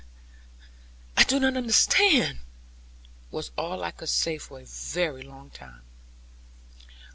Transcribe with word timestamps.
'I 1.15 1.25
do 1.25 1.39
not 1.39 1.55
understand,' 1.55 2.39
was 3.29 3.51
all 3.55 3.83
I 3.83 3.91
could 3.91 4.09
say 4.09 4.39
for 4.39 4.59
a 4.59 4.65
very 4.65 5.21
long 5.21 5.51
time. 5.51 5.83